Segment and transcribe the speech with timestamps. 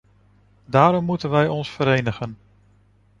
[0.65, 2.37] Daarom moeten we ons verenigen.